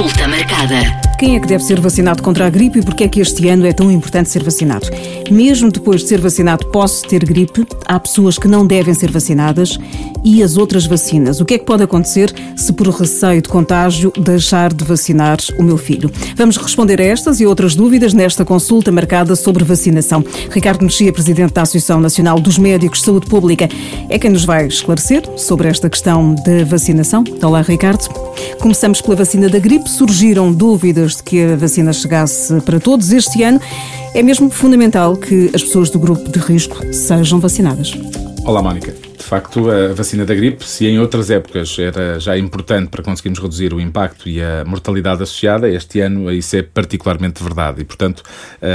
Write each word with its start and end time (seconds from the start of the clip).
Consulta 0.00 0.26
marcada. 0.28 0.80
Quem 1.18 1.36
é 1.36 1.40
que 1.40 1.46
deve 1.46 1.62
ser 1.62 1.78
vacinado 1.78 2.22
contra 2.22 2.46
a 2.46 2.50
gripe 2.50 2.78
e 2.78 2.82
porquê 2.82 3.04
é 3.04 3.08
que 3.08 3.20
este 3.20 3.46
ano 3.48 3.66
é 3.66 3.72
tão 3.74 3.90
importante 3.90 4.30
ser 4.30 4.42
vacinado? 4.42 4.86
Mesmo 5.30 5.70
depois 5.70 6.02
de 6.02 6.08
ser 6.08 6.20
vacinado, 6.20 6.66
posso 6.66 7.06
ter 7.06 7.24
gripe? 7.24 7.64
Há 7.86 8.00
pessoas 8.00 8.36
que 8.36 8.48
não 8.48 8.66
devem 8.66 8.92
ser 8.92 9.10
vacinadas? 9.12 9.78
E 10.24 10.42
as 10.42 10.56
outras 10.56 10.86
vacinas? 10.86 11.40
O 11.40 11.44
que 11.44 11.54
é 11.54 11.58
que 11.58 11.64
pode 11.64 11.84
acontecer 11.84 12.34
se, 12.56 12.72
por 12.72 12.88
receio 12.88 13.40
de 13.40 13.48
contágio, 13.48 14.12
deixar 14.18 14.74
de 14.74 14.84
vacinar 14.84 15.38
o 15.58 15.62
meu 15.62 15.78
filho? 15.78 16.10
Vamos 16.36 16.56
responder 16.56 17.00
a 17.00 17.04
estas 17.04 17.40
e 17.40 17.46
outras 17.46 17.76
dúvidas 17.76 18.12
nesta 18.12 18.44
consulta 18.44 18.90
marcada 18.90 19.36
sobre 19.36 19.62
vacinação. 19.64 20.24
Ricardo 20.50 20.82
Mexia, 20.82 21.12
presidente 21.12 21.54
da 21.54 21.62
Associação 21.62 22.00
Nacional 22.00 22.40
dos 22.40 22.58
Médicos 22.58 22.98
de 22.98 23.04
Saúde 23.04 23.26
Pública, 23.26 23.68
é 24.08 24.18
quem 24.18 24.30
nos 24.30 24.44
vai 24.44 24.66
esclarecer 24.66 25.22
sobre 25.36 25.68
esta 25.68 25.88
questão 25.88 26.34
da 26.34 26.64
vacinação. 26.64 27.22
Olá, 27.40 27.62
Ricardo. 27.62 28.08
Começamos 28.60 29.00
pela 29.00 29.16
vacina 29.16 29.48
da 29.48 29.58
gripe. 29.58 29.88
Surgiram 29.88 30.52
dúvidas 30.52 31.16
de 31.16 31.22
que 31.22 31.42
a 31.44 31.56
vacina 31.56 31.92
chegasse 31.92 32.60
para 32.62 32.80
todos 32.80 33.12
este 33.12 33.42
ano. 33.42 33.60
É 34.12 34.22
mesmo 34.22 34.50
fundamental 34.50 35.16
que 35.16 35.50
as 35.54 35.62
pessoas 35.62 35.88
do 35.88 35.98
grupo 35.98 36.30
de 36.30 36.38
risco 36.40 36.76
sejam 36.92 37.38
vacinadas. 37.38 37.92
Olá, 38.44 38.60
Mónica 38.60 39.09
facto, 39.22 39.70
a 39.70 39.92
vacina 39.92 40.24
da 40.24 40.34
gripe, 40.34 40.64
se 40.64 40.86
em 40.86 40.98
outras 40.98 41.30
épocas 41.30 41.78
era 41.78 42.18
já 42.18 42.36
importante 42.36 42.88
para 42.88 43.02
conseguirmos 43.02 43.38
reduzir 43.38 43.72
o 43.74 43.80
impacto 43.80 44.28
e 44.28 44.42
a 44.42 44.64
mortalidade 44.64 45.22
associada, 45.22 45.68
este 45.68 46.00
ano 46.00 46.30
isso 46.32 46.56
é 46.56 46.62
particularmente 46.62 47.42
verdade. 47.42 47.82
E, 47.82 47.84
portanto, 47.84 48.22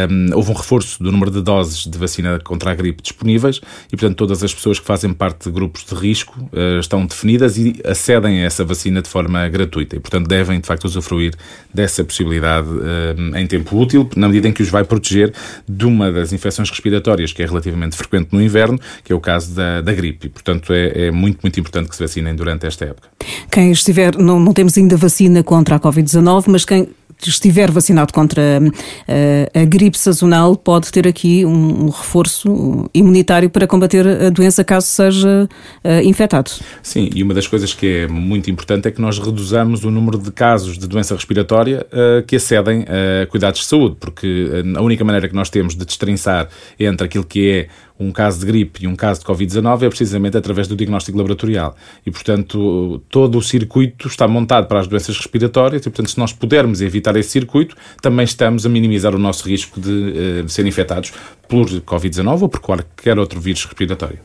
um, 0.10 0.36
houve 0.36 0.52
um 0.52 0.54
reforço 0.54 1.02
do 1.02 1.12
número 1.12 1.32
de 1.32 1.42
doses 1.42 1.86
de 1.86 1.98
vacina 1.98 2.40
contra 2.44 2.72
a 2.72 2.76
gripe 2.76 3.02
disponíveis 3.02 3.62
e, 3.88 3.98
portanto, 3.98 4.18
todas 4.18 4.44
as 4.44 4.54
pessoas 4.54 4.80
que 4.80 4.86
fazem 4.86 5.14
parte 5.14 5.46
de 5.46 5.52
grupos 5.52 5.86
de 5.86 5.96
risco 5.96 6.40
uh, 6.54 6.80
estão 6.80 7.06
definidas 7.06 7.58
e 7.58 7.82
acedem 7.86 8.42
a 8.42 8.46
essa 8.46 8.64
vacina 8.64 9.02
de 9.02 9.10
forma 9.10 9.48
gratuita. 9.48 9.96
E, 9.96 10.00
portanto, 10.00 10.28
devem, 10.28 10.60
de 10.60 10.68
facto, 10.68 10.86
usufruir 10.86 11.34
dessa 11.74 12.04
possibilidade 12.04 12.68
um, 12.68 13.36
em 13.36 13.48
tempo 13.48 13.78
útil, 13.78 14.10
na 14.16 14.28
medida 14.28 14.48
em 14.48 14.54
que 14.54 14.62
os 14.62 14.70
vai 14.70 14.84
proteger 14.84 15.34
de 15.68 15.86
uma 15.86 16.12
das 16.12 16.34
infecções 16.34 16.70
respiratórias 16.70 17.32
que 17.34 17.42
é 17.42 17.46
relativamente 17.46 17.96
frequente 17.96 18.30
no 18.32 18.42
inverno, 18.42 18.80
que 19.04 19.12
é 19.12 19.16
o 19.16 19.20
caso 19.20 19.56
da, 19.56 19.82
da 19.82 19.94
gripe 19.94 20.35
portanto 20.36 20.74
é, 20.74 21.08
é, 21.08 21.12
muito, 21.12 21.40
muito 21.42 21.58
importante 21.60 21.90
que 21.90 21.96
se 21.96 22.04
vacinem 22.04 22.36
durante 22.36 22.68
esta 22.68 22.84
época. 22.86 23.08
Quem 23.50 23.72
estiver, 23.72 24.16
não, 24.18 24.40
não 24.40 24.54
temos 24.54 24.78
ainda 24.78 24.98
vacina 24.98 25.42
contra 25.42 25.78
a 25.78 25.80
Covid-19, 25.80 26.44
mas 26.48 26.66
quem 26.66 26.90
estiver 27.24 27.72
vacinado 27.72 28.14
contra 28.14 28.42
uh, 28.62 29.60
a 29.60 29.66
gripe 29.66 29.98
sazonal, 29.98 30.56
pode 30.56 30.92
ter 30.92 31.08
aqui 31.08 31.46
um, 31.46 31.86
um, 31.86 31.90
reforço 31.90 32.90
imunitário 32.94 33.50
para 33.50 33.66
combater 33.66 34.08
a 34.08 34.30
doença 34.30 34.64
caso 34.64 34.88
seja 34.88 35.50
uh, 35.84 36.02
infectado. 36.04 36.52
Sim, 36.84 37.10
e 37.14 37.24
uma 37.24 37.34
das 37.34 37.48
coisas 37.48 37.74
que 37.74 37.88
é 37.88 38.08
muito 38.08 38.50
importante 38.52 38.88
é 38.88 38.92
que 38.92 39.02
nós 39.02 39.18
reduzamos 39.18 39.84
o 39.84 39.92
número 39.92 40.18
de 40.18 40.32
casos 40.32 40.78
de 40.78 40.88
doença 40.88 41.16
respiratória 41.16 41.86
uh, 41.92 42.24
que 42.26 42.36
acedem 42.36 42.84
a 42.84 43.26
cuidados 43.28 43.62
de 43.62 43.68
saúde, 43.68 43.96
porque 44.00 44.64
a 44.76 44.82
única 44.82 45.04
maneira 45.04 45.28
que 45.28 45.36
nós 45.36 45.50
temos 45.50 45.76
de 45.76 45.86
destrinçar 45.86 46.48
entre 46.80 47.06
aquilo 47.06 47.24
que 47.24 47.50
é 47.50 47.68
um 48.00 48.12
caso 48.12 48.40
de 48.40 48.46
gripe 48.46 48.84
e 48.84 48.88
um 48.88 48.96
caso 48.96 49.22
de 49.22 49.26
Covid-19 49.26 49.84
é 49.84 49.90
precisamente 49.90 50.38
através 50.38 50.68
do 50.68 50.76
diagnóstico 50.76 51.18
laboratorial. 51.18 51.76
E, 52.06 52.12
portanto, 52.12 53.02
todo 53.10 53.38
o 53.38 53.42
circuito 53.42 54.08
está 54.08 54.28
montado 54.28 54.68
para 54.68 54.80
as 54.80 54.88
doenças 54.88 55.16
respiratórias 55.18 55.86
e, 55.86 55.90
portanto, 55.90 56.12
se 56.12 56.18
nós 56.18 56.34
pudermos 56.34 56.82
evitar 56.82 57.16
esse 57.16 57.30
circuito, 57.30 57.76
também 58.02 58.26
estamos 58.26 58.66
a 58.66 58.70
minimizar 58.70 59.16
o 59.16 59.20
nosso 59.20 59.48
risco 59.48 59.80
de, 59.80 59.90
uh, 59.90 60.44
de 60.44 60.52
ser 60.52 60.66
infectados 60.66 61.14
por 61.48 61.68
Covid-19 61.68 62.42
ou 62.42 62.50
por 62.50 62.60
qualquer 62.60 63.18
outro 63.18 63.40
vírus 63.40 63.66
respiratório. 63.66 64.20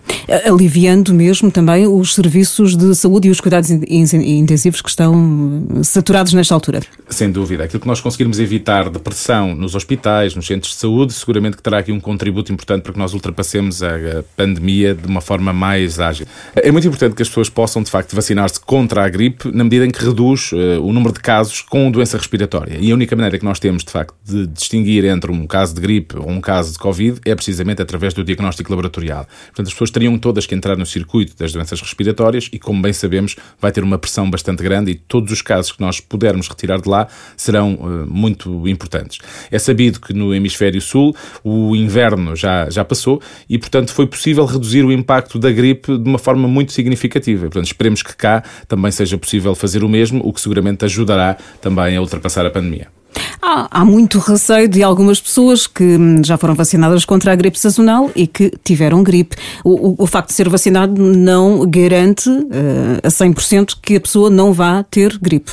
Aliviando 0.47 1.13
mesmo 1.13 1.51
também 1.51 1.87
os 1.87 2.15
serviços 2.15 2.77
de 2.77 2.95
saúde 2.95 3.29
e 3.29 3.31
os 3.31 3.41
cuidados 3.41 3.71
intensivos 3.71 4.81
que 4.81 4.89
estão 4.89 5.67
saturados 5.83 6.33
nesta 6.33 6.55
altura. 6.55 6.81
Sem 7.09 7.31
dúvida. 7.31 7.65
Aquilo 7.65 7.81
que 7.81 7.87
nós 7.87 8.01
conseguirmos 8.01 8.39
evitar 8.39 8.89
de 8.89 8.99
pressão 8.99 9.55
nos 9.55 9.75
hospitais, 9.75 10.35
nos 10.35 10.47
centros 10.47 10.73
de 10.73 10.79
saúde, 10.79 11.13
seguramente 11.13 11.57
que 11.57 11.63
terá 11.63 11.79
aqui 11.79 11.93
um 11.93 12.01
contributo 12.01 12.53
importante 12.53 12.83
para 12.83 12.93
que 12.93 12.99
nós 12.99 13.13
ultrapassemos 13.13 13.83
a 13.83 14.23
pandemia 14.37 14.95
de 14.95 15.07
uma 15.07 15.21
forma 15.21 15.53
mais 15.53 15.99
ágil. 15.99 16.27
É 16.55 16.71
muito 16.71 16.87
importante 16.87 17.15
que 17.15 17.23
as 17.23 17.29
pessoas 17.29 17.49
possam, 17.49 17.83
de 17.83 17.91
facto, 17.91 18.15
vacinar-se 18.15 18.61
contra 18.61 19.05
a 19.05 19.09
gripe 19.09 19.51
na 19.53 19.65
medida 19.65 19.85
em 19.87 19.91
que 19.91 20.05
reduz 20.05 20.53
uh, 20.53 20.81
o 20.83 20.93
número 20.93 21.13
de 21.13 21.21
casos 21.21 21.61
com 21.61 21.91
doença 21.91 22.17
respiratória. 22.17 22.77
E 22.81 22.91
a 22.91 22.95
única 22.95 23.17
maneira 23.17 23.39
que 23.39 23.45
nós 23.45 23.59
temos, 23.59 23.85
de 23.85 23.91
facto, 23.91 24.15
de 24.25 24.47
distinguir 24.47 25.05
entre 25.05 25.31
um 25.31 25.47
caso 25.47 25.75
de 25.75 25.81
gripe 25.81 26.17
ou 26.17 26.29
um 26.29 26.41
caso 26.41 26.73
de 26.73 26.79
Covid 26.79 27.10
Covid 27.11 27.21
é 27.25 27.35
precisamente 27.35 27.83
através 27.83 28.15
do 28.15 28.23
diagnóstico 28.23 28.71
laboratorial. 28.71 29.27
Portanto, 29.47 29.67
as 29.67 29.73
pessoas 29.73 29.91
teriam 29.91 30.19
todas 30.19 30.47
que 30.47 30.55
entrar 30.55 30.77
no 30.77 30.87
circuito 30.87 31.37
das 31.37 31.53
doenças 31.53 31.81
respiratórias 31.81 32.49
e, 32.53 32.59
como 32.59 32.81
bem 32.81 32.93
sabemos, 32.93 33.37
vai 33.61 33.73
ter 33.73 33.83
uma 33.83 33.99
pressão 33.99 34.31
bastante 34.31 34.63
grande 34.63 34.93
e 34.93 34.95
todos 34.95 35.33
os 35.33 35.43
casos 35.43 35.73
que 35.73 35.81
nós 35.81 36.01
pudermos 36.01 36.49
retirar 36.49 36.81
de 36.81 36.89
lá 36.89 37.09
serão 37.37 37.75
uh, 37.75 38.07
muito 38.07 38.69
importantes. 38.69 39.19
É 39.51 39.59
sabido 39.59 40.01
que 40.01 40.13
no 40.13 40.35
hemisfério 40.35 40.81
sul 40.81 41.15
o 41.43 41.75
inverno 41.75 42.37
já, 42.37 42.71
já 42.71 42.85
passou 42.85 43.21
e, 43.49 43.59
portanto, 43.59 43.93
foi 43.93 44.07
possível 44.07 44.45
reduzir 44.45 44.85
o 44.85 44.93
impacto 44.93 45.39
da 45.39 45.51
gripe 45.51 45.99
de 45.99 46.09
uma 46.09 46.19
forma 46.19 46.47
muito 46.47 46.73
significativa. 46.73 47.43
Portanto, 47.43 47.67
esperemos 47.67 48.03
que 48.03 48.15
cá 48.17 48.43
também 48.69 48.91
seja 48.91 49.19
possível 49.19 49.55
fazer 49.55 49.83
o 49.83 49.89
mesmo, 49.89 50.21
o 50.25 50.33
que 50.33 50.41
seguramente 50.41 50.85
ajudará 50.85 51.37
também 51.61 51.97
a 51.97 52.01
ultrapassar 52.01 52.47
a 52.47 52.51
pandemia. 52.51 53.00
Há, 53.43 53.81
há, 53.81 53.85
muito 53.85 54.19
receio 54.19 54.69
de 54.69 54.83
algumas 54.83 55.21
pessoas 55.21 55.67
que 55.67 55.83
hum, 55.83 56.23
já 56.25 56.37
foram 56.37 56.55
vacinadas 56.55 57.05
contra 57.05 57.33
a 57.33 57.37
gripe 57.37 57.59
sazonal 57.59 58.11
e 58.15 58.27
que 58.27 58.53
tiveram 58.63 59.03
gripe. 59.03 59.37
O, 59.65 59.91
o, 59.91 59.95
o 59.99 60.07
facto 60.07 60.29
de 60.29 60.35
ser 60.35 60.49
vacinado 60.49 61.01
não 61.01 61.67
garante 61.69 62.29
uh, 62.29 63.01
a 63.03 63.09
100% 63.09 63.77
que 63.83 63.97
a 63.97 64.01
pessoa 64.01 64.29
não 64.29 64.53
vá 64.53 64.83
ter 64.83 65.19
gripe. 65.19 65.53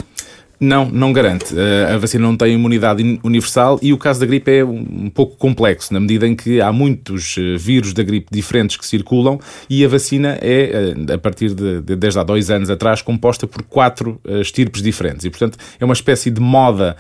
Não, 0.60 0.90
não 0.90 1.14
garante. 1.14 1.54
Eh, 1.56 1.94
a 1.94 1.98
vacina 2.00 2.26
não 2.26 2.36
tem 2.36 2.54
imunidade 2.54 3.20
universal 3.24 3.80
e 3.80 3.94
o 3.94 3.98
caso 3.98 4.20
da 4.20 4.26
gripe 4.26 4.52
é 4.52 4.66
um 4.66 5.08
pouco 5.08 5.38
complexo, 5.38 5.94
na 5.94 6.00
medida 6.00 6.28
em 6.28 6.36
que 6.36 6.60
há 6.60 6.72
muitos 6.72 7.36
eh, 7.38 7.58
vírus 7.58 7.94
da 7.94 8.02
gripe 8.02 8.28
diferentes 8.32 8.76
que 8.76 8.86
circulam 8.86 9.40
e 9.70 9.86
a 9.86 9.88
vacina 9.88 10.36
é, 10.42 10.96
eh, 11.08 11.14
a 11.14 11.18
partir 11.20 11.54
de, 11.54 11.82
desde 11.96 12.20
há 12.20 12.24
dois 12.24 12.50
anos 12.50 12.72
atrás, 12.72 13.04
composta 13.04 13.46
por 13.46 13.62
quatro 13.64 14.20
estirpes 14.42 14.82
diferentes. 14.82 15.26
E, 15.26 15.30
portanto, 15.30 15.60
é 15.80 15.86
uma 15.86 15.94
espécie 15.94 16.32
de 16.32 16.42
moda 16.42 16.96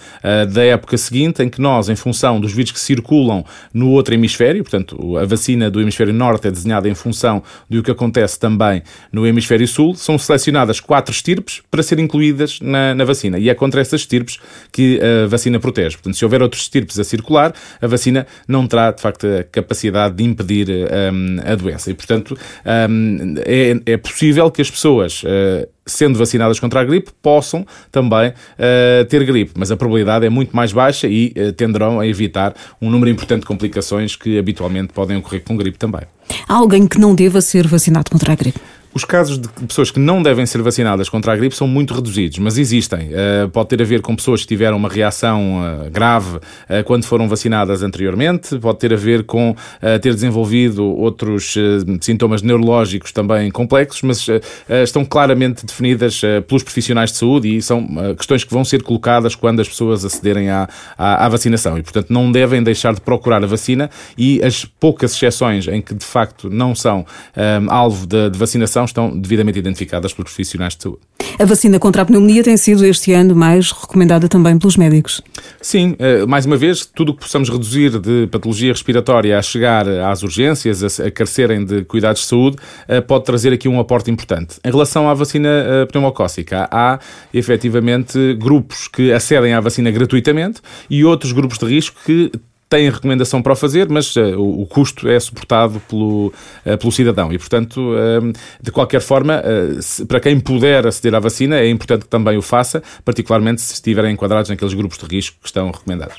da 0.53 0.63
época 0.63 0.97
seguinte 0.97 1.41
em 1.41 1.50
que 1.50 1.59
nós, 1.59 1.90
em 1.90 1.96
função 1.96 2.40
dos 2.40 2.53
vírus 2.53 2.72
que 2.72 2.79
circulam 2.79 3.44
no 3.73 3.90
outro 3.90 4.13
hemisfério, 4.13 4.63
portanto, 4.63 5.17
a 5.17 5.25
vacina 5.25 5.69
do 5.69 5.81
hemisfério 5.81 6.13
norte 6.13 6.47
é 6.47 6.51
desenhada 6.51 6.88
em 6.88 6.94
função 6.94 7.41
do 7.69 7.81
que 7.81 7.91
acontece 7.91 8.40
também 8.40 8.84
no 9.12 9.25
hemisfério 9.25 9.67
sul, 9.67 9.96
são 9.96 10.17
selecionadas 10.17 10.79
quatro 10.79 11.13
estirpes 11.13 11.62
para 11.72 11.81
serem 11.81 12.06
incluídas 12.06 12.59
na, 12.62 12.94
na 12.94 13.03
vacina 13.03 13.40
e 13.47 13.50
é 13.50 13.56
contra 13.56 13.80
essas 13.80 14.02
estirpes 14.02 14.38
que 14.72 15.00
a 15.02 15.28
vacina 15.28 15.59
protege. 15.59 15.96
Portanto, 15.96 16.18
se 16.18 16.25
houver 16.25 16.41
outros 16.41 16.63
estirpes 16.63 17.00
a 17.00 17.03
circular, 17.03 17.53
a 17.81 17.88
vacina 17.88 18.28
não 18.47 18.68
terá, 18.68 18.91
de 18.91 19.02
facto, 19.02 19.25
a 19.25 19.44
capacidade 19.44 20.16
de 20.16 20.24
impedir 20.24 20.68
um, 20.69 21.38
a 21.46 21.56
doença. 21.56 21.90
E, 21.90 21.94
portanto, 21.94 22.38
um, 22.90 23.35
é, 23.46 23.94
é, 23.94 23.97
possível 23.97 24.52
que 24.52 24.62
as 24.62 24.69
pessoas. 24.69 25.24
Uh, 25.24 25.68
sendo 25.90 26.19
vacinadas 26.19 26.59
contra 26.59 26.81
a 26.81 26.84
gripe, 26.84 27.12
possam 27.22 27.66
também 27.90 28.31
uh, 28.31 29.06
ter 29.06 29.24
gripe, 29.24 29.53
mas 29.56 29.72
a 29.72 29.78
probabilidade 29.78 30.25
é 30.25 30.29
muito 30.29 30.53
mais 30.53 30.74
baixa 30.74 31.08
e 31.08 31.34
uh, 31.38 31.53
tenderão 31.53 32.02
a 32.02 32.06
evitar 32.06 32.53
um 32.81 32.90
número 32.90 33.09
importante 33.09 33.40
de 33.40 33.46
complicações 33.46 34.14
que 34.14 34.38
habitualmente 34.38 34.91
podem 34.91 35.16
ocorrer 35.16 35.44
com 35.46 35.56
gripe 35.56 35.78
também. 35.78 36.02
Alguém 36.48 36.88
que 36.88 37.00
não 37.00 37.14
deva 37.14 37.42
ser 37.42 37.68
vacinado 37.68 38.10
contra 38.12 38.34
a 38.34 38.36
gripe? 38.36 38.60
Os 38.98 39.06
casos 39.06 39.38
de 39.38 39.48
pessoas 39.68 39.92
que 39.92 40.00
não 40.00 40.24
devem 40.24 40.44
ser 40.48 40.60
vacinadas 40.64 41.08
contra 41.08 41.32
a 41.32 41.36
gripe 41.36 41.56
são 41.56 41.68
muito 41.68 41.94
reduzidos, 41.94 42.40
mas 42.40 42.58
existem. 42.58 43.10
Uh, 43.10 43.48
pode 43.50 43.70
ter 43.70 43.80
a 43.80 43.86
ver 43.86 44.02
com 44.02 44.16
pessoas 44.16 44.42
que 44.42 44.48
tiveram 44.48 44.76
uma 44.76 44.90
reação 44.90 45.60
uh, 45.62 45.92
grave 45.92 46.38
uh, 46.38 46.84
quando 46.84 47.04
foram 47.04 47.30
vacinadas 47.30 47.84
anteriormente, 47.84 48.58
pode 48.58 48.80
ter 48.80 48.92
a 48.92 48.98
ver 48.98 49.24
com 49.24 49.56
ter 50.02 50.14
desenvolvido 50.14 50.84
outros 50.84 51.56
sintomas 52.02 52.42
neurológicos 52.42 53.12
também 53.12 53.52
complexos, 53.52 54.02
mas 54.02 54.28
estão 54.84 55.06
claramente 55.06 55.66
definidas 55.66 56.22
pelos 56.48 56.64
profissionais 56.64 57.12
de 57.12 57.18
saúde 57.18 57.58
e 57.58 57.62
são 57.62 57.88
questões 58.16 58.44
que 58.44 58.52
vão 58.52 58.66
ser 58.66 58.82
colocadas 58.82 59.35
quando 59.35 59.59
as 59.59 59.68
pessoas 59.68 60.03
acederem 60.03 60.50
à, 60.50 60.68
à, 60.97 61.26
à, 61.26 61.30
vacinação. 61.30 61.78
E, 61.78 61.84
portanto, 61.84 62.12
não 62.12 62.32
devem 62.32 62.64
deixar 62.64 62.94
de 62.94 63.02
procurar 63.02 63.44
a 63.44 63.47
vacina 63.47 63.90
e 64.18 64.41
as 64.44 64.66
poucas 64.66 65.14
exceções 65.14 65.68
em 65.68 65.82
que, 65.82 65.94
de 65.94 66.06
facto, 66.06 66.16
não 66.49 66.75
são 66.75 67.05
alvo 67.69 68.05
de, 68.08 68.29
de 68.29 68.37
vacinação 68.37 68.85
estão 68.85 69.17
devidamente 69.17 69.59
identificadas 69.59 70.14
pelos 70.14 70.31
profissionais 70.31 70.75
de 70.75 70.84
saúde. 70.84 70.99
A 71.40 71.46
vacina 71.46 71.78
contra 71.78 72.02
a 72.02 72.05
pneumonia 72.05 72.43
tem 72.43 72.58
sido 72.58 72.84
este 72.84 73.14
ano 73.14 73.35
mais 73.35 73.72
recomendada 73.72 74.28
também 74.28 74.58
pelos 74.58 74.75
médicos. 74.75 75.22
Sim, 75.61 75.96
eh, 75.99 76.25
mais 76.25 76.47
uma 76.47 76.58
vez, 76.58 76.84
tudo 76.85 77.11
o 77.11 77.14
que 77.14 77.22
possamos 77.22 77.49
reduzir 77.49 77.99
de 77.99 78.28
patologia 78.31 78.72
respiratória 78.72 79.37
a 79.37 79.41
chegar 79.41 79.87
às 79.87 80.23
urgências, 80.23 80.99
a 80.99 81.11
carecerem 81.11 81.64
de 81.64 81.84
cuidados 81.84 82.22
de 82.22 82.28
saúde, 82.28 82.58
eh, 82.87 83.02
pode 83.02 83.25
trazer 83.25 83.53
aqui 83.53 83.67
um 83.67 83.79
aporte 83.79 84.09
importante. 84.09 84.55
Em 84.66 84.72
relação 84.72 85.08
à 85.08 85.13
vacina 85.13 85.49
eh, 85.49 85.85
pneumocócica, 85.85 86.67
há 86.72 86.99
efetivamente 87.31 88.34
grupos 88.34 88.87
que 88.87 89.11
acedem 89.11 89.53
à 89.53 89.59
vacina 89.59 89.91
gratuitamente 89.91 90.61
e 90.90 91.05
outros 91.05 91.31
grupos 91.31 91.59
de 91.59 91.66
risco 91.66 91.97
que 92.03 92.31
têm 92.69 92.90
recomendação 92.90 93.41
para 93.41 93.53
o 93.53 93.55
fazer, 93.55 93.90
mas 93.90 94.16
uh, 94.16 94.40
o, 94.40 94.66
custo 94.66 95.08
é 95.08 95.19
suportado 95.19 95.81
pelo, 95.87 96.34
uh, 96.66 96.78
pelo 96.78 96.91
cidadão. 96.91 97.31
E, 97.31 97.37
portanto, 97.37 97.78
uh, 97.78 98.34
de 98.61 98.72
qualquer 98.72 99.02
forma, 99.02 99.41
se, 99.81 100.05
para 100.05 100.19
quem 100.19 100.40
puder 100.40 100.85
aceder 100.85 101.16
à 101.16 101.19
vacina, 101.19 101.58
é 101.58 101.69
importante 101.69 102.02
que 102.02 102.09
também 102.09 102.37
o 102.37 102.41
faça, 102.41 102.84
particularmente 103.05 103.61
se 103.61 103.73
estiverem 103.73 104.14
enquadrados 104.14 104.49
naqueles 104.49 104.73
grupos 104.73 104.97
de 104.97 105.05
risco 105.05 105.37
que 105.41 105.47
estão 105.47 105.72
recomendados. 105.72 106.17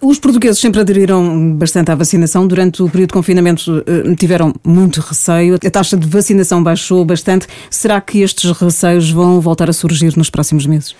Os 0.00 0.18
portugueses 0.18 0.60
sempre 0.60 0.80
aderiram 0.80 1.56
bastante 1.56 1.90
à 1.90 1.94
vacinação. 1.94 2.46
Durante 2.46 2.82
o 2.82 2.88
período 2.88 3.08
de 3.08 3.14
confinamento 3.14 3.84
tiveram 4.16 4.54
muito 4.64 5.00
receio. 5.00 5.56
A 5.56 5.70
taxa 5.70 5.96
de 5.96 6.06
vacinação 6.06 6.62
baixou 6.62 7.04
bastante. 7.04 7.48
Será 7.68 8.00
que 8.00 8.20
estes 8.20 8.50
receios 8.52 9.10
vão 9.10 9.40
voltar 9.40 9.68
a 9.68 9.72
surgir 9.72 10.16
nos 10.16 10.30
próximos 10.30 10.66
meses? 10.66 10.94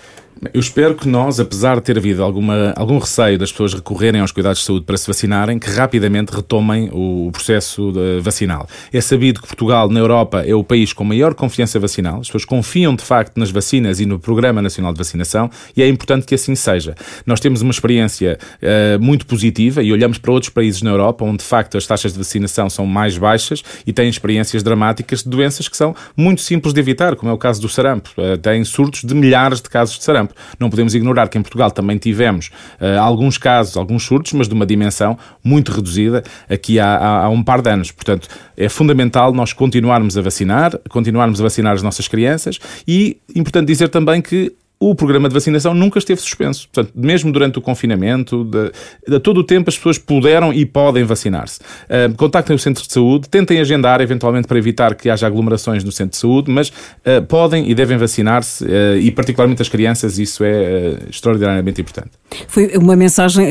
Eu 0.54 0.60
espero 0.60 0.94
que 0.94 1.08
nós, 1.08 1.40
apesar 1.40 1.76
de 1.76 1.82
ter 1.82 1.98
havido 1.98 2.22
alguma, 2.22 2.72
algum 2.76 2.98
receio 2.98 3.38
das 3.38 3.50
pessoas 3.50 3.74
recorrerem 3.74 4.20
aos 4.20 4.30
cuidados 4.30 4.60
de 4.60 4.64
saúde 4.64 4.84
para 4.84 4.96
se 4.96 5.06
vacinarem, 5.06 5.58
que 5.58 5.68
rapidamente 5.68 6.32
retomem 6.32 6.88
o 6.92 7.30
processo 7.32 7.92
vacinal. 8.20 8.68
É 8.92 9.00
sabido 9.00 9.40
que 9.40 9.48
Portugal, 9.48 9.88
na 9.88 9.98
Europa, 9.98 10.44
é 10.46 10.54
o 10.54 10.62
país 10.62 10.92
com 10.92 11.02
maior 11.02 11.34
confiança 11.34 11.80
vacinal. 11.80 12.20
As 12.20 12.28
pessoas 12.28 12.44
confiam 12.44 12.94
de 12.94 13.02
facto 13.02 13.36
nas 13.36 13.50
vacinas 13.50 13.98
e 13.98 14.06
no 14.06 14.18
Programa 14.18 14.62
Nacional 14.62 14.92
de 14.92 14.98
Vacinação 14.98 15.50
e 15.76 15.82
é 15.82 15.88
importante 15.88 16.26
que 16.26 16.34
assim 16.34 16.54
seja. 16.54 16.94
Nós 17.26 17.40
temos 17.40 17.62
uma 17.62 17.70
experiência 17.70 18.38
uh, 18.62 19.02
muito 19.02 19.26
positiva 19.26 19.82
e 19.82 19.92
olhamos 19.92 20.18
para 20.18 20.30
outros 20.30 20.50
países 20.50 20.82
na 20.82 20.90
Europa 20.90 21.24
onde 21.24 21.38
de 21.38 21.44
facto 21.44 21.76
as 21.76 21.86
taxas 21.86 22.12
de 22.12 22.18
vacinação 22.18 22.70
são 22.70 22.86
mais 22.86 23.18
baixas 23.18 23.62
e 23.86 23.92
têm 23.92 24.08
experiências 24.08 24.62
dramáticas 24.62 25.22
de 25.22 25.28
doenças 25.28 25.68
que 25.68 25.76
são 25.76 25.94
muito 26.16 26.42
simples 26.42 26.72
de 26.72 26.80
evitar, 26.80 27.16
como 27.16 27.30
é 27.30 27.34
o 27.34 27.38
caso 27.38 27.60
do 27.60 27.68
sarampo. 27.68 28.10
Uh, 28.16 28.38
têm 28.38 28.64
surtos 28.64 29.02
de 29.02 29.14
milhares 29.14 29.60
de 29.60 29.68
casos 29.68 29.98
de 29.98 30.04
sarampo. 30.04 30.27
Não 30.58 30.70
podemos 30.70 30.94
ignorar 30.94 31.28
que 31.28 31.38
em 31.38 31.42
Portugal 31.42 31.70
também 31.70 31.98
tivemos 31.98 32.50
uh, 32.80 32.98
alguns 33.00 33.38
casos, 33.38 33.76
alguns 33.76 34.04
surtos, 34.04 34.32
mas 34.32 34.48
de 34.48 34.54
uma 34.54 34.66
dimensão 34.66 35.18
muito 35.42 35.72
reduzida 35.72 36.22
aqui 36.48 36.78
há, 36.78 36.96
há, 36.96 37.24
há 37.24 37.28
um 37.28 37.42
par 37.42 37.62
de 37.62 37.70
anos. 37.70 37.90
Portanto, 37.90 38.28
é 38.56 38.68
fundamental 38.68 39.32
nós 39.32 39.52
continuarmos 39.52 40.16
a 40.16 40.22
vacinar, 40.22 40.78
continuarmos 40.88 41.40
a 41.40 41.44
vacinar 41.44 41.74
as 41.74 41.82
nossas 41.82 42.08
crianças 42.08 42.58
e 42.86 43.18
importante 43.34 43.66
dizer 43.66 43.88
também 43.88 44.20
que 44.20 44.54
o 44.80 44.94
programa 44.94 45.28
de 45.28 45.34
vacinação 45.34 45.74
nunca 45.74 45.98
esteve 45.98 46.20
suspenso. 46.20 46.68
Portanto, 46.72 46.92
mesmo 46.94 47.32
durante 47.32 47.58
o 47.58 47.62
confinamento, 47.62 48.44
de, 48.44 48.70
de 49.08 49.20
todo 49.20 49.38
o 49.38 49.44
tempo 49.44 49.68
as 49.68 49.76
pessoas 49.76 49.98
puderam 49.98 50.52
e 50.52 50.64
podem 50.64 51.04
vacinar-se. 51.04 51.60
Uh, 51.60 52.14
contactem 52.16 52.54
o 52.54 52.58
centro 52.58 52.86
de 52.86 52.92
saúde, 52.92 53.28
tentem 53.28 53.58
agendar 53.60 54.00
eventualmente 54.00 54.46
para 54.46 54.56
evitar 54.56 54.94
que 54.94 55.10
haja 55.10 55.26
aglomerações 55.26 55.82
no 55.82 55.90
centro 55.90 56.12
de 56.12 56.18
saúde, 56.18 56.50
mas 56.50 56.68
uh, 56.68 57.24
podem 57.26 57.68
e 57.68 57.74
devem 57.74 57.98
vacinar-se 57.98 58.64
uh, 58.64 58.96
e 59.00 59.10
particularmente 59.10 59.60
as 59.60 59.68
crianças, 59.68 60.18
isso 60.18 60.44
é 60.44 60.96
extraordinariamente 61.10 61.80
importante. 61.80 62.10
Foi 62.46 62.76
uma 62.76 62.94
mensagem 62.94 63.48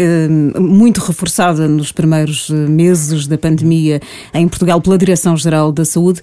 muito 0.60 1.00
reforçada 1.00 1.68
nos 1.68 1.92
primeiros 1.92 2.50
meses 2.50 3.28
da 3.28 3.38
pandemia 3.38 4.00
em 4.34 4.48
Portugal 4.48 4.80
pela 4.80 4.98
Direção-Geral 4.98 5.72
da 5.72 5.84
Saúde. 5.84 6.22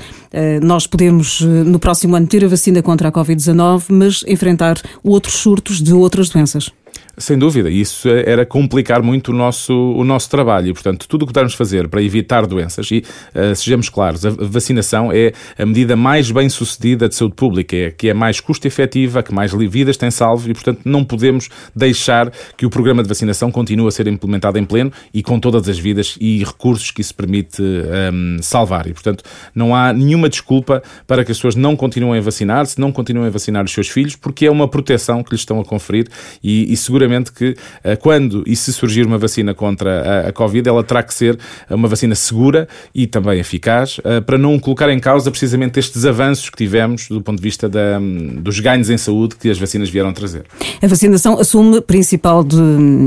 nós 0.62 0.87
podemos 0.87 1.41
no 1.41 1.79
próximo 1.79 2.15
ano 2.15 2.27
ter 2.27 2.45
a 2.45 2.49
vacina 2.49 2.81
contra 2.81 3.09
a 3.09 3.12
Covid-19, 3.12 3.85
mas 3.89 4.25
enfrentar 4.27 4.81
outros 5.02 5.35
surtos 5.35 5.82
de 5.82 5.93
outras 5.93 6.29
doenças. 6.29 6.70
Sem 7.16 7.38
dúvida, 7.38 7.70
isso 7.70 8.08
era 8.08 8.44
complicar 8.44 9.02
muito 9.02 9.31
o 9.31 9.34
nosso, 9.34 9.72
o 9.72 10.05
nosso 10.05 10.28
trabalho 10.28 10.69
e, 10.69 10.72
portanto, 10.72 11.06
tudo 11.08 11.22
o 11.22 11.26
que 11.26 11.32
pudermos 11.32 11.55
fazer 11.55 11.88
para 11.88 12.02
evitar 12.02 12.46
doenças 12.46 12.90
e, 12.90 13.05
uh, 13.34 13.55
sejamos 13.55 13.88
claros, 13.88 14.26
a 14.26 14.31
vacinação 14.31 15.12
é 15.12 15.32
a 15.56 15.64
medida 15.64 15.96
mais 15.96 16.31
bem 16.31 16.49
sucedida 16.49 17.08
de 17.08 17.14
saúde 17.14 17.34
pública, 17.34 17.76
é 17.76 17.90
que 17.90 18.08
é 18.08 18.14
mais 18.14 18.40
custo-efetiva, 18.40 19.22
que 19.22 19.32
mais 19.32 19.52
vidas 19.52 19.96
tem 19.96 20.11
salvo 20.11 20.50
e, 20.50 20.55
portanto, 20.55 20.81
não 20.84 21.05
podemos 21.05 21.49
deixar 21.75 22.32
que 22.56 22.66
o 22.66 22.70
programa 22.70 23.02
de 23.02 23.08
vacinação 23.08 23.50
continue 23.50 23.87
a 23.87 23.90
ser 23.90 24.06
implementado 24.08 24.58
em 24.58 24.64
pleno 24.64 24.93
e 25.12 25.22
com 25.22 25.38
todas 25.38 25.69
as 25.69 25.78
vidas 25.78 26.16
e 26.20 26.43
recursos 26.43 26.90
que 26.90 27.00
isso 27.00 27.14
permite 27.14 27.62
um, 27.62 28.38
salvar. 28.43 28.87
E, 28.87 28.93
portanto, 28.93 29.22
não 29.55 29.75
há 29.75 29.93
nenhuma 29.93 30.28
desculpa 30.28 30.82
para 31.06 31.25
que 31.25 31.31
as 31.31 31.38
pessoas 31.38 31.55
não 31.55 31.76
continuem 31.76 32.19
a 32.19 32.22
vacinar-se, 32.22 32.81
não 32.81 32.90
continuem 32.90 33.28
a 33.28 33.31
vacinar 33.31 33.64
os 33.64 33.72
seus 33.72 33.88
filhos, 33.88 34.16
porque 34.16 34.46
é 34.46 34.50
uma 34.50 34.66
proteção 34.66 35.22
que 35.22 35.31
lhes 35.31 35.40
estão 35.40 35.61
a 35.61 35.64
conferir 35.64 36.08
e, 36.43 36.72
e 36.72 36.76
seguramente 36.76 37.04
seguramente 37.05 37.33
que 37.33 37.56
eh, 37.83 37.97
quando 37.97 38.43
e 38.47 38.56
se 38.56 38.73
surgir 38.73 39.06
uma 39.06 39.19
vacina 39.19 39.55
contra 39.55 40.25
a, 40.25 40.29
a 40.29 40.33
Covid, 40.33 40.69
ela 40.69 40.83
terá 40.83 41.03
que 41.03 41.12
ser 41.12 41.39
uma 41.71 41.89
vacina 41.89 42.15
segura 42.15 42.67
e 42.95 43.06
também 43.06 43.39
eficaz 43.39 44.01
eh, 44.05 44.21
para 44.21 44.39
não 44.39 44.59
colocar 44.59 44.91
em 44.91 44.99
causa 44.99 45.31
precisamente 45.31 45.79
estes 45.79 46.05
avanços 46.05 46.49
que 46.49 46.56
tivemos 46.56 47.09
do 47.09 47.21
ponto 47.21 47.37
de 47.37 47.43
vista 47.43 47.69
da, 47.69 47.99
dos 48.39 48.59
ganhos 48.61 48.91
em 48.91 48.97
saúde 48.97 49.37
que 49.37 49.51
as 49.51 49.59
vacinas 49.59 49.91
vieram 49.91 50.12
trazer. 50.12 50.45
A 50.83 50.87
vacinação 50.87 51.39
assume 51.39 51.81
principal 51.81 52.43
de 52.43 52.56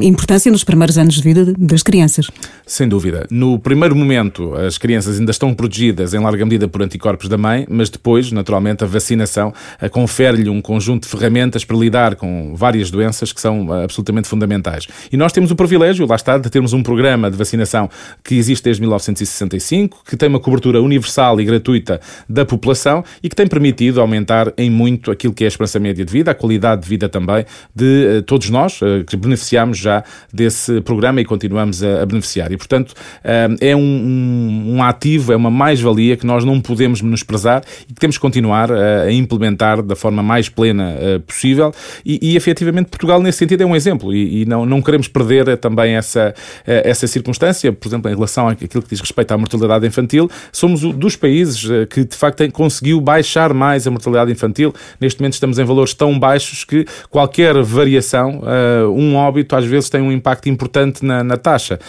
importância 0.04 0.52
nos 0.52 0.64
primeiros 0.64 0.98
anos 0.98 1.16
de 1.16 1.22
vida 1.22 1.54
das 1.58 1.82
crianças. 1.82 2.30
Sem 2.66 2.88
dúvida. 2.88 3.26
No 3.32 3.58
primeiro 3.60 3.96
momento, 3.96 4.54
as 4.56 4.78
crianças 4.78 5.20
ainda 5.20 5.32
estão 5.32 5.54
protegidas 5.54 6.14
em 6.14 6.20
larga 6.20 6.46
medida 6.46 6.68
por 6.68 6.82
anticorpos 6.82 7.28
da 7.28 7.38
mãe, 7.38 7.66
mas 7.70 7.90
depois, 7.90 8.32
naturalmente, 8.32 8.84
a 8.84 8.88
vacinação 8.88 9.54
eh, 9.82 9.90
confere-lhe 9.90 10.50
um 10.50 10.62
conjunto 10.62 11.04
de 11.04 11.10
ferramentas 11.10 11.64
para 11.66 11.78
lidar 11.78 12.16
com 12.16 12.54
várias 12.56 12.92
doenças 12.92 13.32
que 13.32 13.42
são 13.42 13.87
absolutamente 13.88 14.28
fundamentais. 14.28 14.88
E 15.12 15.18
nós 15.18 15.32
temos 15.32 15.50
o 15.52 15.56
privilégio, 15.56 16.06
lá 16.06 16.16
está, 16.16 16.38
de 16.38 16.50
termos 16.50 16.74
um 16.74 16.84
programa 16.84 17.32
de 17.32 17.38
vacinação 17.38 17.90
que 18.24 18.36
existe 18.36 18.64
desde 18.64 18.82
1965, 18.82 20.04
que 20.06 20.16
tem 20.16 20.30
uma 20.30 20.40
cobertura 20.40 20.82
universal 20.82 21.42
e 21.42 21.46
gratuita 21.46 22.00
da 22.30 22.46
população 22.46 23.04
e 23.24 23.30
que 23.30 23.36
tem 23.36 23.48
permitido 23.48 24.00
aumentar 24.00 24.54
em 24.58 24.70
muito 24.70 25.12
aquilo 25.12 25.34
que 25.34 25.44
é 25.44 25.48
a 25.48 25.50
esperança 25.50 25.80
média 25.80 26.06
de 26.06 26.12
vida, 26.12 26.32
a 26.32 26.36
qualidade 26.36 26.84
de 26.84 26.90
vida 26.90 27.10
também 27.10 27.46
de 27.76 28.18
uh, 28.20 28.22
todos 28.24 28.50
nós, 28.50 28.82
uh, 28.82 29.04
que 29.06 29.16
beneficiamos 29.16 29.78
já 29.78 30.04
desse 30.32 30.82
programa 30.82 31.22
e 31.22 31.26
continuamos 31.26 31.84
a, 31.84 32.06
beneficiar. 32.06 32.52
E, 32.52 32.58
portanto, 32.58 32.92
uh, 32.92 33.56
é 33.60 33.76
um, 33.76 33.80
um, 33.80 34.76
um, 34.76 34.84
ativo, 34.84 35.32
é 35.32 35.36
uma 35.36 35.52
mais-valia 35.52 36.18
que 36.18 36.26
nós 36.26 36.44
não 36.44 36.60
podemos 36.60 37.02
menosprezar 37.02 37.64
e 37.90 37.94
que 37.94 38.00
temos 38.00 38.18
que 38.18 38.22
continuar 38.22 38.72
a 38.72 39.12
implementar 39.12 39.82
da 39.82 39.96
forma 39.96 40.22
mais 40.22 40.50
plena 40.50 40.96
possível. 41.26 41.74
E, 42.06 42.20
e, 42.22 42.36
efetivamente, 42.36 42.90
Portugal, 42.90 43.22
nesse 43.22 43.38
sentido, 43.40 43.62
é 43.62 43.66
um 43.66 43.76
exemplo 43.78 44.14
e, 44.14 44.42
e 44.42 44.46
não, 44.46 44.66
não 44.66 44.82
queremos 44.82 45.08
perder 45.08 45.58
também 45.58 45.96
essa, 45.96 46.34
eh, 46.66 46.90
essa 46.90 47.08
circunstância, 47.08 47.72
por 47.72 47.88
exemplo, 47.88 48.12
em 48.12 48.16
relação 48.16 48.48
àquilo 48.48 48.84
que 48.84 48.90
diz 48.90 49.00
respeito 49.00 49.32
à 49.32 49.38
mortalidade 49.38 49.86
infantil, 49.86 50.30
somos 50.52 50.82
dos 50.82 51.16
países 51.16 51.70
eh, 51.70 51.86
que 51.86 52.04
de 52.04 52.16
facto 52.16 52.50
conseguiu 52.52 53.00
baixar 53.00 53.54
mais 53.54 53.88
a 53.88 53.92
mortalidade 53.92 54.32
infantil. 54.32 54.74
Neste 55.00 55.20
momento 55.22 55.34
estamos 55.34 55.60
em 55.60 55.64
valores 55.64 55.94
tão 55.94 56.18
baixos 56.18 56.64
que 56.64 56.86
qualquer 57.10 57.62
variação, 57.62 58.42
eh, 58.46 58.86
um 58.88 59.16
óbito 59.16 59.56
às 59.56 59.66
vezes 59.66 59.90
tem 59.90 60.02
um 60.02 60.12
impacto 60.12 60.50
importante 60.50 61.06
na, 61.06 61.24
na 61.24 61.38
taxa. 61.38 61.80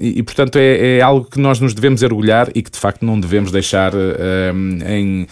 E, 0.00 0.18
e, 0.18 0.22
portanto 0.22 0.56
é, 0.56 0.98
é, 0.98 1.00
algo 1.00 1.26
que 1.30 1.38
nós 1.38 1.60
nos 1.60 1.74
devemos 1.74 2.02
orgulhar 2.02 2.48
e 2.54 2.62
que 2.62 2.70
de 2.70 2.78
facto 2.78 3.04
não 3.04 3.18
devemos 3.18 3.50
deixar 3.52 3.92
em 4.86 5.26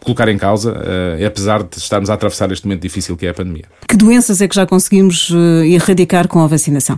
colocar 0.00 0.28
em 0.28 0.38
causa, 0.38 0.74
apesar 1.26 1.62
de 1.62 1.76
estarmos 1.78 2.08
a 2.10 2.14
atravessar 2.14 2.50
este 2.50 2.66
momento 2.66 2.82
difícil 2.82 3.16
que 3.16 3.26
é 3.26 3.30
a 3.30 3.34
pandemia. 3.34 3.64
Que 3.88 3.96
doenças 3.96 4.40
é 4.40 4.48
que 4.48 4.54
já 4.54 4.66
conseguimos 4.66 4.85
eh, 5.30 5.68
erradicar 5.68 6.28
com 6.28 6.40
a 6.40 6.46
vacinação? 6.46 6.96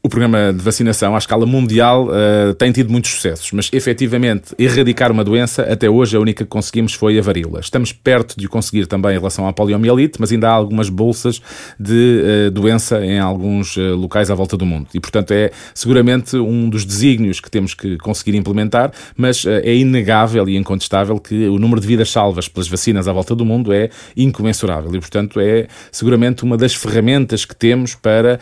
O 0.00 0.08
programa 0.08 0.52
de 0.52 0.62
vacinação 0.62 1.16
à 1.16 1.18
escala 1.18 1.44
mundial 1.44 2.06
uh, 2.06 2.54
tem 2.54 2.70
tido 2.70 2.88
muitos 2.88 3.10
sucessos, 3.10 3.50
mas 3.50 3.68
efetivamente 3.72 4.54
erradicar 4.56 5.10
uma 5.10 5.24
doença, 5.24 5.62
até 5.62 5.90
hoje 5.90 6.16
a 6.16 6.20
única 6.20 6.44
que 6.44 6.50
conseguimos 6.50 6.94
foi 6.94 7.18
a 7.18 7.22
varíola. 7.22 7.58
Estamos 7.58 7.92
perto 7.92 8.38
de 8.38 8.46
o 8.46 8.48
conseguir 8.48 8.86
também 8.86 9.16
em 9.16 9.18
relação 9.18 9.48
à 9.48 9.52
poliomielite, 9.52 10.20
mas 10.20 10.30
ainda 10.30 10.50
há 10.50 10.52
algumas 10.52 10.88
bolsas 10.88 11.42
de 11.80 12.22
uh, 12.46 12.50
doença 12.52 13.04
em 13.04 13.18
alguns 13.18 13.76
uh, 13.76 13.96
locais 13.96 14.30
à 14.30 14.36
volta 14.36 14.56
do 14.56 14.64
mundo. 14.64 14.86
E, 14.94 15.00
portanto, 15.00 15.32
é 15.32 15.50
seguramente 15.74 16.36
um 16.36 16.70
dos 16.70 16.84
desígnios 16.84 17.40
que 17.40 17.50
temos 17.50 17.74
que 17.74 17.98
conseguir 17.98 18.36
implementar, 18.36 18.92
mas 19.16 19.44
é 19.46 19.74
inegável 19.74 20.48
e 20.48 20.56
incontestável 20.56 21.18
que 21.18 21.48
o 21.48 21.58
número 21.58 21.80
de 21.80 21.88
vidas 21.88 22.12
salvas 22.12 22.46
pelas 22.46 22.68
vacinas 22.68 23.08
à 23.08 23.12
volta 23.12 23.34
do 23.34 23.44
mundo 23.44 23.72
é 23.72 23.90
incomensurável. 24.16 24.94
E, 24.94 25.00
portanto, 25.00 25.40
é 25.40 25.66
seguramente 25.90 26.44
uma 26.44 26.56
das 26.56 26.72
ferramentas 26.72 27.44
que 27.44 27.56
temos 27.56 27.96
para, 27.96 28.38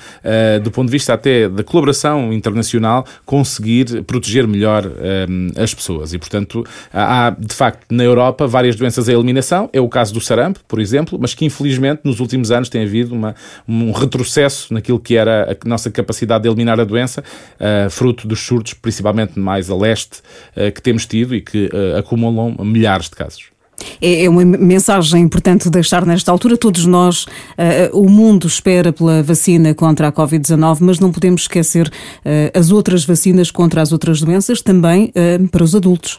do 0.63 0.71
ponto 0.71 0.87
de 0.87 0.93
vista 0.93 1.15
até 1.15 1.46
da 1.49 1.65
colaboração 1.65 2.33
internacional 2.33 3.05
conseguir 3.25 4.03
proteger 4.05 4.47
melhor 4.47 4.87
um, 4.87 5.50
as 5.57 5.75
pessoas. 5.75 6.12
E, 6.12 6.19
portanto, 6.19 6.65
há, 6.93 7.35
de 7.38 7.55
facto, 7.55 7.87
na 7.91 8.05
Europa, 8.05 8.47
várias 8.47 8.76
doenças 8.76 9.09
à 9.09 9.12
eliminação. 9.12 9.69
É 9.73 9.81
o 9.81 9.88
caso 9.88 10.12
do 10.12 10.21
sarampo, 10.21 10.61
por 10.67 10.81
exemplo, 10.81 11.19
mas 11.21 11.35
que, 11.35 11.45
infelizmente, 11.45 12.00
nos 12.05 12.21
últimos 12.21 12.50
anos 12.50 12.69
tem 12.69 12.83
havido 12.83 13.15
uma, 13.15 13.35
um 13.69 13.93
retrocesso 13.93 14.73
naquilo 14.73 14.99
que 14.99 15.17
era 15.17 15.53
a 15.53 15.69
nossa 15.69 15.91
capacidade 15.91 16.43
de 16.43 16.49
eliminar 16.49 16.81
a 16.81 16.85
doença, 16.85 17.23
uh, 17.61 17.91
fruto 17.91 18.26
dos 18.26 18.41
surtos, 18.41 18.75
principalmente 18.75 19.38
mais 19.38 19.71
a 19.71 19.76
leste, 19.76 20.21
uh, 20.57 20.73
que 20.73 20.83
temos 20.83 21.07
tido 21.07 21.35
e 21.35 21.41
que 21.41 21.67
uh, 21.67 21.99
acumulam 21.99 22.57
milhares 22.61 23.09
de 23.09 23.17
casos. 23.17 23.56
É, 24.00 24.25
é 24.25 24.30
uma 24.30 24.45
mensagem 24.45 25.23
importante 25.23 25.71
deixar 25.71 26.04
nesta 26.06 26.30
altura. 26.30 26.56
Todos 26.56 26.87
nós, 26.87 27.25
uh, 27.25 27.99
o 27.99 28.09
mundo 28.09 28.47
espera 28.47 28.92
pela 28.92 29.23
vacina 29.23 29.75
contra 29.75 30.09
a 30.09 30.12
Covid-19, 30.12 30.78
mas 30.80 30.99
não 30.99 31.12
podemos 31.12 31.42
esquecer 31.42 31.88
uh, 31.88 32.59
as 32.59 32.71
outras 32.71 33.04
vacinas 33.04 33.50
contra 33.50 33.83
as 33.83 33.92
outras 33.92 34.21
doenças, 34.21 34.61
também 34.61 35.12
uh, 35.14 35.49
para 35.49 35.62
os 35.62 35.75
adultos. 35.75 36.18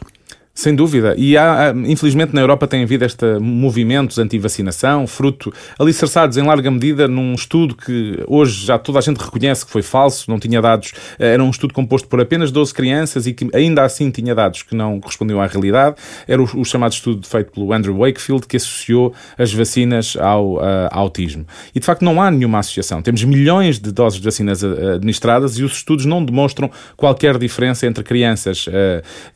Sem 0.58 0.74
dúvida. 0.74 1.14
E 1.16 1.36
há, 1.36 1.72
infelizmente, 1.86 2.34
na 2.34 2.40
Europa 2.40 2.66
tem 2.66 2.82
havido 2.82 3.04
este 3.04 3.38
movimentos 3.38 4.18
anti-vacinação, 4.18 5.06
fruto 5.06 5.52
alicerçados 5.78 6.36
em 6.36 6.42
larga 6.42 6.68
medida 6.68 7.06
num 7.06 7.32
estudo 7.32 7.76
que 7.76 8.24
hoje 8.26 8.66
já 8.66 8.76
toda 8.76 8.98
a 8.98 9.00
gente 9.00 9.18
reconhece 9.18 9.64
que 9.64 9.70
foi 9.70 9.82
falso, 9.82 10.28
não 10.28 10.36
tinha 10.36 10.60
dados, 10.60 10.94
eh, 11.16 11.34
era 11.34 11.44
um 11.44 11.48
estudo 11.48 11.72
composto 11.72 12.08
por 12.08 12.20
apenas 12.20 12.50
12 12.50 12.74
crianças 12.74 13.28
e 13.28 13.32
que 13.32 13.48
ainda 13.54 13.84
assim 13.84 14.10
tinha 14.10 14.34
dados 14.34 14.64
que 14.64 14.74
não 14.74 14.98
correspondiam 14.98 15.40
à 15.40 15.46
realidade. 15.46 15.94
Era 16.26 16.42
o, 16.42 16.44
o 16.44 16.64
chamado 16.64 16.90
estudo 16.90 17.24
feito 17.24 17.52
pelo 17.52 17.72
Andrew 17.72 17.96
Wakefield 17.96 18.44
que 18.48 18.56
associou 18.56 19.14
as 19.38 19.52
vacinas 19.52 20.16
ao 20.16 20.54
uh, 20.54 20.88
autismo. 20.90 21.46
E 21.72 21.78
de 21.78 21.86
facto 21.86 22.04
não 22.04 22.20
há 22.20 22.32
nenhuma 22.32 22.58
associação. 22.58 23.00
Temos 23.00 23.22
milhões 23.22 23.78
de 23.78 23.92
doses 23.92 24.18
de 24.18 24.24
vacinas 24.24 24.64
eh, 24.64 24.94
administradas 24.94 25.56
e 25.56 25.62
os 25.62 25.74
estudos 25.74 26.04
não 26.04 26.24
demonstram 26.24 26.68
qualquer 26.96 27.38
diferença 27.38 27.86
entre 27.86 28.02
crianças 28.02 28.66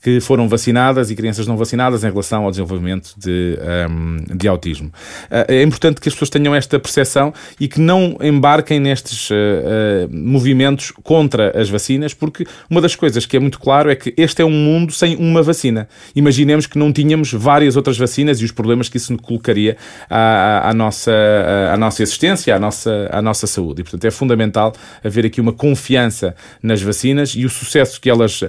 que 0.02 0.20
foram 0.20 0.48
vacinadas 0.48 1.11
e 1.12 1.16
crianças 1.16 1.46
não 1.46 1.56
vacinadas 1.56 2.04
em 2.04 2.10
relação 2.10 2.44
ao 2.44 2.50
desenvolvimento 2.50 3.14
de, 3.16 3.58
um, 3.90 4.36
de 4.36 4.48
autismo. 4.48 4.88
Uh, 4.88 5.52
é 5.52 5.62
importante 5.62 6.00
que 6.00 6.08
as 6.08 6.14
pessoas 6.14 6.30
tenham 6.30 6.54
esta 6.54 6.78
percepção 6.78 7.32
e 7.60 7.68
que 7.68 7.80
não 7.80 8.16
embarquem 8.20 8.80
nestes 8.80 9.30
uh, 9.30 9.34
movimentos 10.10 10.90
contra 11.02 11.58
as 11.60 11.68
vacinas, 11.68 12.14
porque 12.14 12.46
uma 12.68 12.80
das 12.80 12.96
coisas 12.96 13.26
que 13.26 13.36
é 13.36 13.40
muito 13.40 13.58
claro 13.58 13.90
é 13.90 13.96
que 13.96 14.14
este 14.16 14.42
é 14.42 14.44
um 14.44 14.50
mundo 14.50 14.92
sem 14.92 15.16
uma 15.16 15.42
vacina. 15.42 15.88
Imaginemos 16.14 16.66
que 16.66 16.78
não 16.78 16.92
tínhamos 16.92 17.32
várias 17.32 17.76
outras 17.76 17.98
vacinas 17.98 18.40
e 18.40 18.44
os 18.44 18.52
problemas 18.52 18.88
que 18.88 18.96
isso 18.96 19.16
colocaria 19.18 19.76
à, 20.08 20.70
à 20.70 20.74
nossa, 20.74 21.12
à 21.72 21.76
nossa 21.76 22.02
existência, 22.02 22.54
à 22.54 22.58
nossa, 22.58 23.08
à 23.12 23.20
nossa 23.20 23.46
saúde. 23.46 23.80
E, 23.80 23.84
portanto, 23.84 24.04
é 24.04 24.10
fundamental 24.10 24.72
haver 25.04 25.26
aqui 25.26 25.40
uma 25.40 25.52
confiança 25.52 26.34
nas 26.62 26.80
vacinas 26.80 27.34
e 27.36 27.44
o 27.44 27.50
sucesso 27.50 28.00
que 28.00 28.08
elas 28.08 28.42
uh, 28.42 28.48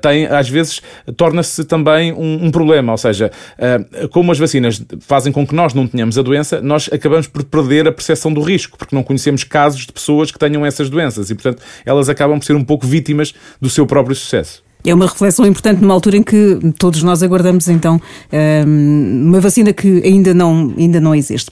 têm, 0.00 0.26
às 0.26 0.48
vezes, 0.48 0.80
torna-se 1.16 1.64
também 1.64 1.95
também 1.96 2.12
um, 2.12 2.46
um 2.46 2.50
problema, 2.50 2.92
ou 2.92 2.98
seja, 2.98 3.30
uh, 3.58 4.08
como 4.08 4.30
as 4.30 4.38
vacinas 4.38 4.82
fazem 5.00 5.32
com 5.32 5.46
que 5.46 5.54
nós 5.54 5.72
não 5.72 5.86
tenhamos 5.86 6.18
a 6.18 6.22
doença, 6.22 6.60
nós 6.60 6.88
acabamos 6.92 7.26
por 7.26 7.42
perder 7.44 7.88
a 7.88 7.92
percepção 7.92 8.32
do 8.32 8.40
risco, 8.40 8.76
porque 8.76 8.94
não 8.94 9.02
conhecemos 9.02 9.42
casos 9.42 9.86
de 9.86 9.92
pessoas 9.92 10.30
que 10.30 10.38
tenham 10.38 10.64
essas 10.64 10.90
doenças 10.90 11.30
e, 11.30 11.34
portanto, 11.34 11.62
elas 11.84 12.08
acabam 12.08 12.38
por 12.38 12.44
ser 12.44 12.54
um 12.54 12.64
pouco 12.64 12.86
vítimas 12.86 13.34
do 13.60 13.70
seu 13.70 13.86
próprio 13.86 14.14
sucesso. 14.14 14.62
É 14.84 14.94
uma 14.94 15.06
reflexão 15.06 15.44
importante 15.46 15.80
numa 15.80 15.94
altura 15.94 16.18
em 16.18 16.22
que 16.22 16.60
todos 16.78 17.02
nós 17.02 17.20
aguardamos 17.20 17.66
então 17.68 18.00
ah, 18.32 18.64
uma 18.64 19.40
vacina 19.40 19.72
que 19.72 20.00
ainda 20.04 20.32
não, 20.32 20.72
ainda 20.78 21.00
não 21.00 21.12
existe. 21.12 21.50